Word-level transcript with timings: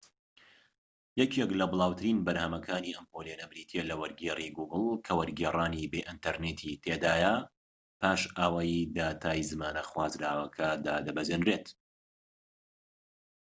یەکێك 1.21 1.49
لە 1.59 1.65
بڵاوترین 1.71 2.17
بەرنامەکانی 2.25 2.95
ئەم 2.95 3.05
پۆلێنە 3.11 3.45
بریتیە 3.51 3.83
لە 3.89 3.95
وەرگێری 4.01 4.53
گوگڵ 4.57 4.83
کە 5.05 5.11
وەرگێڕانی 5.19 5.89
بێ 5.91 6.01
ئینتەرنێتی 6.07 6.79
تێدایە 6.83 7.35
پاش 7.99 8.21
ئەوەی 8.37 8.75
داتای 8.97 9.47
زمانە 9.51 9.83
خوازراوەکە 9.89 10.67
دادەبەزێنرێت 10.85 11.67